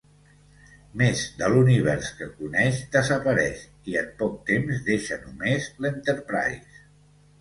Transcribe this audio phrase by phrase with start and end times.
[1.01, 6.87] Més de l'univers que coneix desapareix i, en poc temps, deixa només l'"Enterprise".